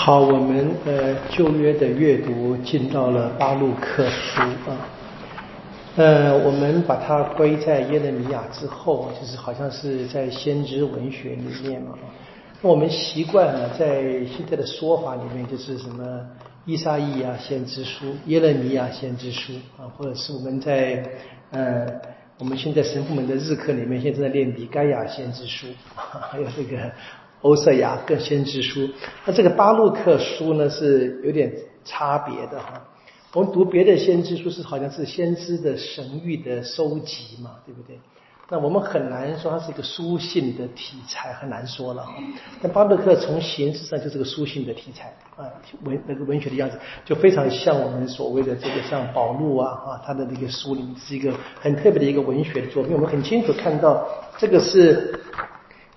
[0.00, 4.78] 好，我们呃旧约的阅读进到了巴路克书啊，
[5.96, 11.98] 呃，我们把它归在耶利米亚之后，就是好像是在先知文学里面嘛。
[12.62, 16.24] 我们习惯了在现在的说法里面，就是什么
[16.64, 21.04] 伊莎伊亚先知书、耶利米亚先知书啊，或者是我们在
[21.50, 21.84] 呃
[22.38, 26.78] 我们现在神父们的日课里面，现在在念米该亚先知书，还有这个。
[27.42, 28.88] 欧瑟雅各先知书，
[29.24, 31.52] 那这个巴洛克书呢是有点
[31.84, 32.82] 差别的哈。
[33.32, 37.98] 我们读别的先知书是好像是先知的神谕的收集嘛，对不对？
[38.50, 42.14] 那我们很难说它是一个书信的题材，很难说了哈。
[42.60, 45.44] 但巴洛克从形式上就是个书信的题材啊，
[45.84, 52.94] 文那个文学的样子就非常像我们所谓的这个像保禄啊哈，他的那个书里面是一个很特别的一个文学的作品。
[52.94, 54.04] 我们很清楚看到
[54.38, 55.20] 这个是。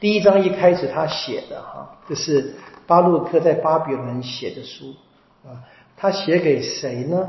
[0.00, 2.54] 第一章一开始他写的哈，这是
[2.86, 4.94] 巴洛克在巴比伦写的书
[5.44, 5.58] 啊，
[5.96, 7.28] 他写给谁呢？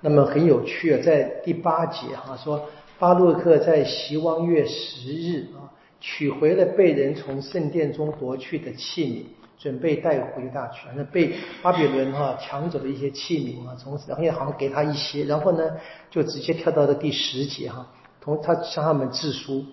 [0.00, 5.70] 那么很有趣啊，在第八节哈说巴洛克在希望月十日啊，
[6.00, 10.88] 取回了被人从圣殿中夺去的器皿，准备带回大去。
[10.96, 11.32] 那被
[11.62, 15.70] 巴比伦哈抢走的一些器皿啊，从然后好像给他一些，然后呢
[16.10, 17.86] 就直接跳到了第十节哈，
[18.20, 19.64] 同他向他们致书。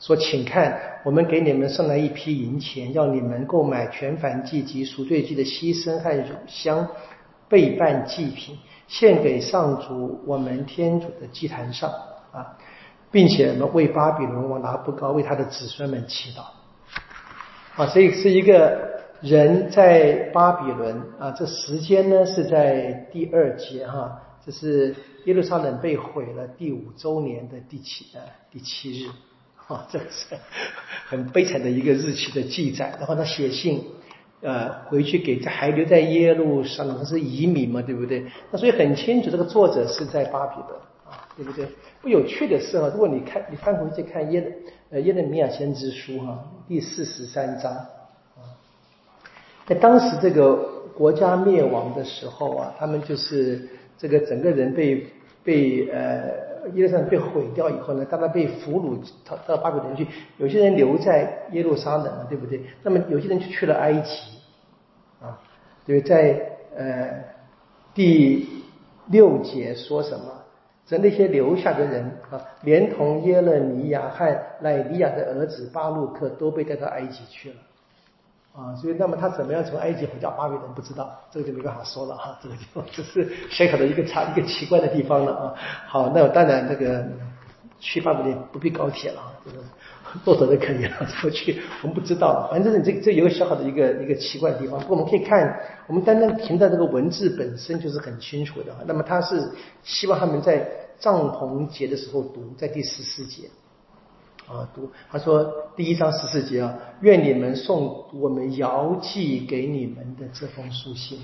[0.00, 6.86] 说，请看，我们给你们送来一批银钱，要你们购买全燔祭及赎罪祭的牺牲和乳香，
[7.48, 11.90] 备办祭品，献给上主我们天主的祭坛上
[12.30, 12.56] 啊，
[13.10, 16.42] 并且呢，为巴比伦王拿不高为他的子孙们祈祷
[17.74, 17.86] 啊。
[17.88, 28.20] 所以是一个人在巴比伦啊，这时间呢是在第二节哈，这是耶路撒冷被毁了第五周年的第七呃
[28.52, 29.08] 第七日。
[29.68, 30.34] 啊，这个是
[31.08, 32.94] 很悲惨的一个日期的记载。
[32.98, 33.84] 然后他写信，
[34.40, 38.24] 呃，回去给在还留在耶路撒冷他是移民嘛，对不对？
[38.50, 41.68] 那所以很清楚，这个作者是在巴比伦啊，对不对？
[42.00, 44.50] 不有趣的是啊，如果你看，你翻回去看耶
[44.88, 48.56] 呃耶利米亚先知书哈，第四十三章啊，
[49.66, 50.54] 在当时这个
[50.96, 53.68] 国家灭亡的时候啊，他们就是
[53.98, 55.06] 这个整个人被
[55.44, 56.47] 被呃。
[56.74, 58.98] 耶路撒冷被毁掉以后呢，大家被俘虏
[59.28, 62.60] 到到巴比伦去，有些人留在耶路撒冷了，对不对？
[62.82, 64.10] 那么有些人就去了埃及，
[65.20, 65.40] 啊，
[65.86, 67.24] 对，在呃
[67.94, 68.48] 第
[69.06, 70.24] 六节说什么？
[70.84, 77.56] 在那些留下的人啊，连同耶勒尼亚和乃利亚的儿子巴路克都被带到埃及去了。
[78.58, 82.36] 啊，所以那么他怎么样从埃及回到巴比伦不知道，这个就没办法说了哈。
[82.42, 85.54] 这个地方这是小小的一个差一个奇怪的地方了啊。
[85.86, 87.06] 好，那当然这个
[87.78, 89.62] 去巴比伦不必高铁了，这个
[90.24, 90.96] 坐着就可以了。
[90.98, 94.80] 怎么去我们不知道，反正这这有个小小的一个一个奇怪的地方。
[94.80, 98.74] 不过我们可以看，我们单单凭在这个文字本身就是很清楚的。
[98.86, 99.40] 那么他是
[99.84, 103.48] 希望他们在帐篷节的时候读，在第十四节。
[104.48, 105.44] 啊，读他说
[105.76, 111.20] 第一章十四节啊，愿你们送我们遥寄给你们的这封书信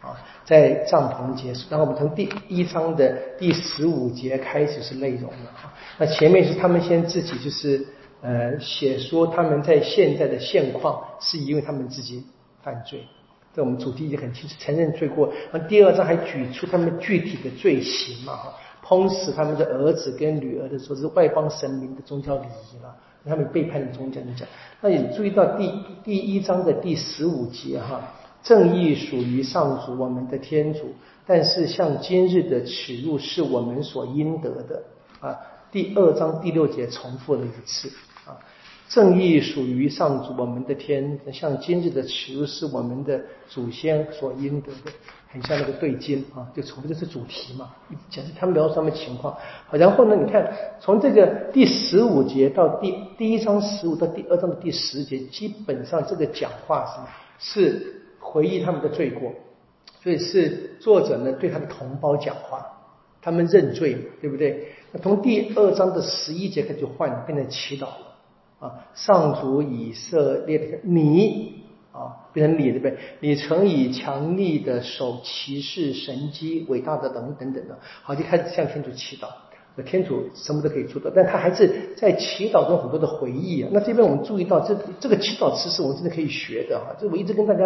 [0.00, 1.66] 啊，在帐篷结束。
[1.68, 5.74] 然后我们从第一章的第十五节开始是内容了啊。
[5.98, 7.86] 那前面是他们先自己就是
[8.22, 12.24] 呃写说他们在现在的现况是因为他们自己
[12.62, 13.04] 犯罪，
[13.54, 15.30] 这我们主题已经很清楚，承认罪过。
[15.52, 18.54] 那第二章还举出他们具体的罪行嘛哈。
[18.86, 24.20] 烹死他们的儿子跟女儿的时候是外邦神明的宗教礼仪了，他们背叛了宗教。
[24.20, 24.46] 你讲，
[24.80, 25.72] 那你注意到第
[26.04, 28.00] 第一章的第十五节哈，
[28.44, 30.94] 正义属于上主我们的天主，
[31.26, 34.82] 但是像今日的耻辱是我们所应得的
[35.18, 35.36] 啊。
[35.72, 37.90] 第二章第六节重复了一次
[38.24, 38.38] 啊，
[38.88, 44.92] 正义属于上主我们的天，像今日的耻辱是我们的祖先所应得的。
[45.28, 47.74] 很像那个对经啊，就重复这是主题嘛，
[48.08, 49.36] 讲他们描述他们情况。
[49.70, 56.86] 然后呢，你看从这个第十五节到第第一章十五到第二章的第十节，基本上这个讲话
[57.38, 59.30] 是是回忆他们的罪过，
[60.02, 62.64] 所以是作者呢对他的同胞讲话，
[63.20, 64.68] 他们认罪，对不对？
[64.92, 67.88] 那从第二章的十一节开始就换变成祈祷
[68.94, 71.54] 上主以色列的你。
[71.96, 72.98] 啊，变成你对不对？
[73.20, 79.28] 你曾以强力的手骑士神机伟大的等等等的，好就开始向天主祈祷。
[79.76, 83.70] 那天主什么都可以做到，但他还是在祈祷中很多的回忆啊。
[83.72, 86.94] 那这边我们注意到，这这个祈祷词是我们真的可以学的哈。
[87.00, 87.64] 这我一直跟大家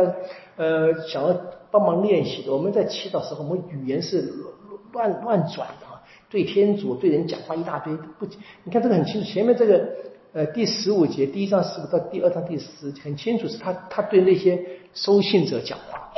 [0.55, 1.37] 呃想要
[1.73, 2.53] 帮忙练习的。
[2.53, 4.33] 我们在祈祷时候，我们语言是
[4.93, 8.27] 乱乱转的啊，对天主对人讲话一大堆不。
[8.63, 9.89] 你看这个很清楚，前面这个
[10.33, 14.61] 呃第十五节第一章十五到第二章第十，很清楚是他他对那些
[14.95, 16.13] 收信者讲话。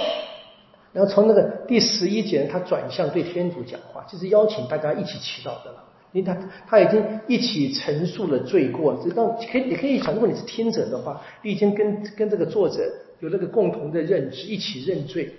[0.92, 5.84] 然后从那个第十一节，他转向对天主讲话，就是邀请大家一起祈祷的了。
[6.12, 6.36] 因为他
[6.68, 12.82] 他已经一起陈述了罪过，知道可以你可以想，如果你是听者的话，你已经跟跟这个作者
[13.20, 15.32] 有那个共同的认知，一起认罪。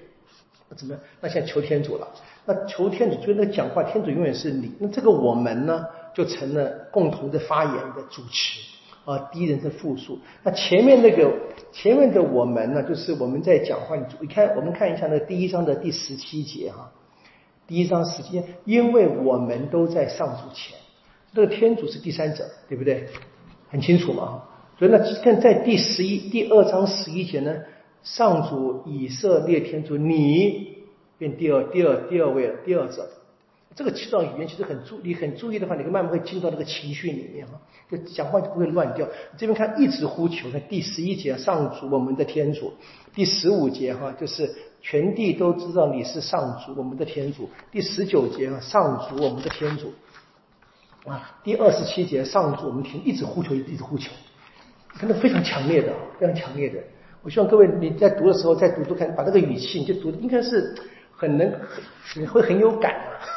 [0.75, 1.03] 怎么样？
[1.21, 2.07] 那现在求天主了。
[2.45, 4.71] 那求天主，就那讲话，天主永远是你。
[4.79, 8.59] 那这个我们呢，就成了共同的发言的主持
[9.05, 10.19] 啊，第一人称复数。
[10.43, 11.31] 那前面那个
[11.71, 13.95] 前面的我们呢，就是我们在讲话。
[14.19, 16.91] 你看，我们看一下那第一章的第十七节哈。
[17.67, 20.77] 第一章十七因为我们都在上主前，
[21.33, 23.07] 这个天主是第三者，对不对？
[23.69, 24.43] 很清楚嘛。
[24.79, 27.55] 所以呢，看在第十一第二章十一节呢。
[28.03, 30.79] 上主以色列天主，你
[31.17, 33.07] 变第二、第二、第二位了，第二者。
[33.75, 37.59] 这个祈祷语言其实很注，你很注意的话，你会慢慢会进到那个情绪里面哈，
[37.89, 39.07] 就讲话就不会乱掉。
[39.37, 42.71] 这边看一直呼求，在第十一节，上主我们的天主；
[43.13, 49.91] 第十五节哈，就是全地都知道你是上主我们的天主；第十九节啊，上主我们的天主
[51.05, 54.11] 啊；第二十七节，上主我们天，一直呼求，一直呼求，
[54.99, 56.77] 真的非常强烈的，非常强烈的。
[57.23, 60.75] 我希望各位你在读的时候再读读看，把这个语气你就读，应该是
[61.15, 61.51] 很能，
[62.15, 63.32] 你会很有感啊。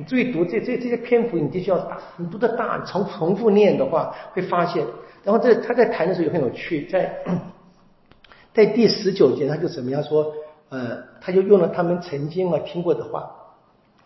[0.00, 4.82] 你注意读这这这些篇幅，你必须要大，你读的大，重重复念的话会发现。
[5.22, 7.22] 然后这他在谈的时候也很有趣，在
[8.54, 10.32] 在第十九节他就怎么样说？
[10.70, 13.30] 呃，他就用了他们曾经啊听过的话。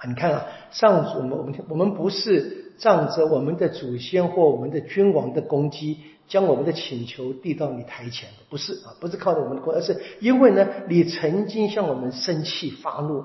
[0.05, 5.99] 你看啊，上主我们我们我们不是仗着我们的祖先或我们的君王的攻击。
[6.27, 13.19] 将我们的请求递到你台前，不是啊，不是靠着我们的功，而是因为呢，你曾经向我们生气发怒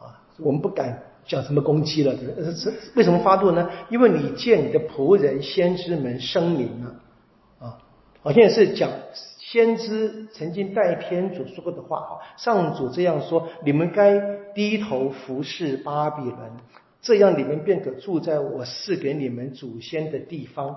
[0.00, 3.68] 啊，我们不敢讲什么攻击了，是是为什么发怒呢？
[3.90, 6.94] 因为你见你的仆人先知们声明了
[7.58, 7.78] 啊，
[8.22, 8.90] 好像是讲
[9.38, 14.20] 先知曾经代天主说过的话啊，上主这样说：你们该
[14.54, 16.36] 低头服侍巴比伦，
[17.02, 20.76] 这样你们便可住在我赐给你们祖先的地方。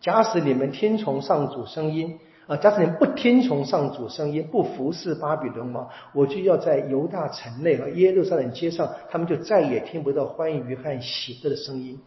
[0.00, 2.18] 假使你们听从上主声音
[2.52, 11.98] 啊，加斯林不听从上主声音，不服侍巴比伦王，我就要在犹大城内和耶路撒冷街上，他们就再也听不到欢愉和喜乐的声音。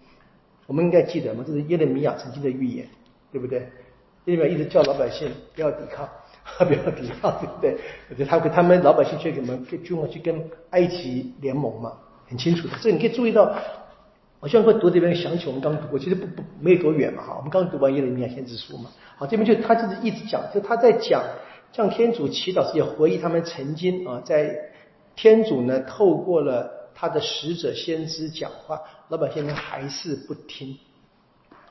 [0.67, 1.43] 我们应该记得吗？
[1.47, 2.85] 这是耶利米亚曾经的预言，
[3.31, 3.57] 对不对？
[4.25, 6.07] 耶利米亚一直叫老百姓不要抵抗，
[6.67, 7.77] 不要抵抗，对不对？
[8.11, 11.93] 而且他他们老百姓却怎么跟军王去跟埃及联盟嘛，
[12.27, 12.75] 很清楚的。
[12.81, 13.51] 这你可以注意到。
[14.45, 18.91] 我希望会读这边想起我们刚读过，其实不不没有多远嘛哈，我们刚读完耶利米亚先知书嘛。
[19.17, 21.23] 好，这边就他就是一直讲，就他在讲
[21.71, 24.55] 向天主祈祷时，也回忆他们曾经啊，在
[25.15, 30.77] 天主呢透过了他的使者先知讲话，老百姓呢还是不听。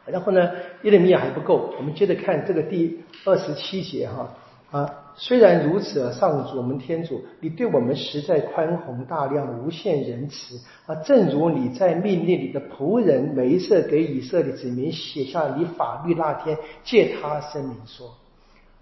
[0.04, 0.50] 然后呢，
[0.82, 4.34] 耶利米亚还不够，我们接着看这个第二十七节哈。
[4.72, 10.94] 啊，虽然如此，上主我们天主，你对我们实在宽宏大量，无限仁慈啊！
[10.96, 18.08] 正如你在命令你的仆人梅瑟给以色列子民写下你法律那天，借他声明说，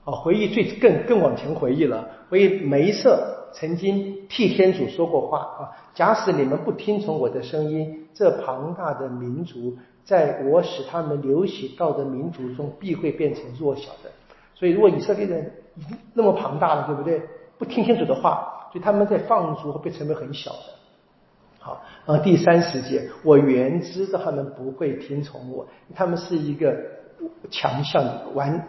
[0.05, 5.61] 啊，回忆最更更往前回忆了，回忆梅瑟曾经替天主说过话啊，
[5.94, 14.11] 假使你们不听从我的声音，这庞大的民族，在我使他们流血到的民族中，必会变成弱小的。
[14.55, 15.52] 所以，如果以色列人
[16.14, 17.22] 那么庞大了，对不对？
[17.58, 20.58] 不听清楚的话，所以他们在放逐会成为很小的。
[21.60, 25.64] 好，然后第三十节，我原知道他们不会听从我，
[25.94, 26.76] 他们是一个
[27.50, 28.67] 强项玩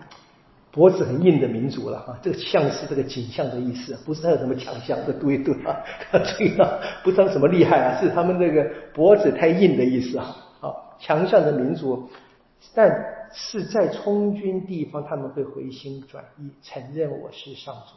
[0.72, 2.16] 脖子很硬的民族了哈。
[2.22, 5.76] 这个像是这个景象的意思，不是他有什么强项，这读一读啊，
[6.12, 6.70] 注意啊，
[7.04, 10.36] 不知道什么厉害啊，是他们那个脖子太硬的意思啊。
[10.60, 12.08] 好，强项的民族，
[12.76, 13.23] 但。
[13.34, 17.96] 是在充军地方，他们会回心转意，承认我是上主。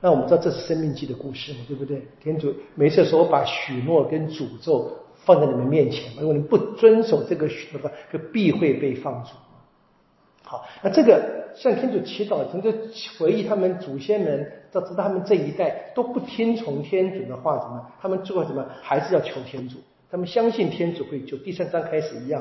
[0.00, 2.06] 那我们知道这是生命记的故事嘛，对不对？
[2.20, 4.90] 天主每次说我把许诺跟诅咒
[5.24, 9.30] 放在你们面前，如果你不遵守这个许诺的话，就必会被放逐。
[10.42, 12.70] 好，那这个向天主祈祷，从这
[13.18, 17.90] 回忆他们祖先们，到知道他们这一代都不听从天主的话，怎么？
[18.00, 18.66] 他们最后怎么？
[18.82, 19.78] 还是要求天主。
[20.14, 22.40] 他们相信天主会救，第三章开始一样，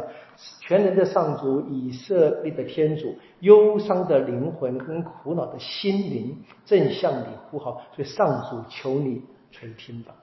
[0.61, 6.37] 全能的上主以色列的天主，忧伤的灵魂跟苦恼的心灵
[6.67, 10.13] 正向你呼号，所以上主求你垂听吧。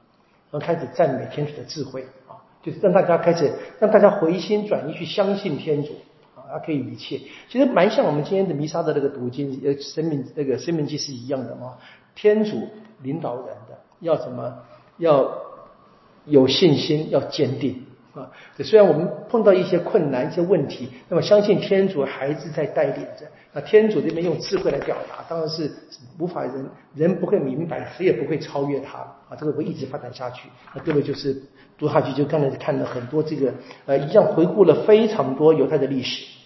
[0.53, 5.95] 然后开始赞美天主的智慧啊，就是让大家开始让大家回心转意去相信天主
[6.37, 7.19] 啊，他可以一切。
[7.49, 11.79] 其实蛮像我们今天的弥撒的那个读经，呃，生命那个生命记是一样的嘛。
[12.15, 12.69] 天主
[13.03, 14.57] 领导人的要什么
[14.99, 15.50] 要？
[16.27, 17.85] 有信心要坚定
[18.15, 23.27] 啊，虽然我们碰到一些困难、一些问题，那么相信天主还是在带领着。
[23.53, 25.71] 那天主这边用智慧来表达，当然是
[26.19, 28.99] 无法人人不会明白，谁也不会超越他
[29.29, 29.37] 啊。
[29.39, 30.49] 这个会一直发展下去。
[30.75, 31.41] 那各位就是
[31.77, 33.53] 读下去，就刚才看了很多这个
[33.87, 36.40] 呃，一样回顾了非常多犹太的历史。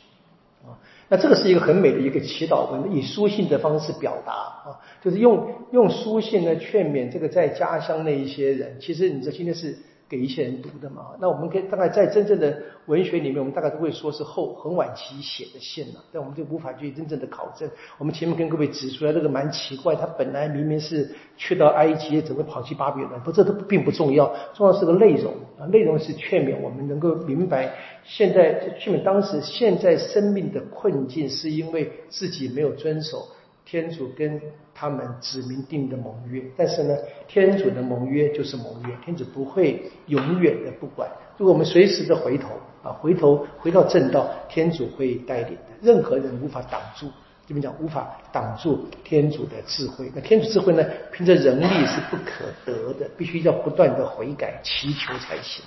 [1.09, 8.77] 那这个是一个很美的一个祈祷文，以书信的方式表达啊，就是用用书信呢劝勉这个在家乡的一些人。
[8.81, 9.77] 其实你这今天是。
[10.09, 12.57] 给一些人读的嘛，那我们可以大概在真正的
[12.87, 17.69] 文学里面，我们大概都会说是后很晚期写的信了，但我们就无法去真正的考证。
[17.99, 23.19] 我们前面跟各位指出来，这个蛮奇怪，他本来明明是去到埃及，怎么跑去巴比伦？
[23.23, 33.27] 不，这都并不重要，重要是个内容啊，内容是劝勉我们能够明白，现在劝勉当时现在生命的困境，是因为自己没有遵守。
[33.65, 34.41] 天主跟
[34.75, 41.09] 他们指明定的盟约，但是呢，天主的盟约就是盟约，天主不会永远的不管。
[41.37, 42.51] 如果我们随时的回头
[42.83, 47.11] 啊，回头回到正道，天主会带领的，任何人无法挡住。
[47.47, 55.63] 这边讲无法挡住天主的智慧，那天主智慧呢，凭着人力是不可得的，必须要不断的悔改祈求才行。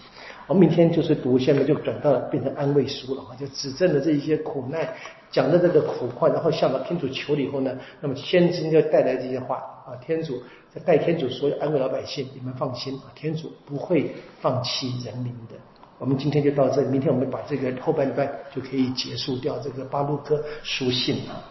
[0.47, 4.87] 我们明天就是读，下面就转到变成安慰书了啊，就指证了这一些苦难。
[5.29, 10.41] 讲的这个苦况，然后向到天主求了以后呢，那么先知就带来这些话啊，天主
[10.73, 15.55] 在代天主说安慰老百姓，你们放心啊，天主不会放弃人民的。
[15.99, 18.25] 我们今天就到这里，明天我们把这个后半段
[18.55, 21.43] 就可以结束掉这个巴路克书信啊。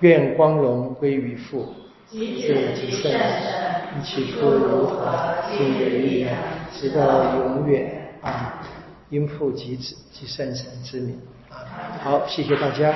[0.00, 1.66] 愿光荣归于父，
[2.08, 6.36] 子及圣神，起初如何，今日依然，
[6.72, 8.62] 直到永远啊！
[9.08, 11.62] 因父及子及圣神之名啊。
[12.02, 12.92] 好，谢谢大家。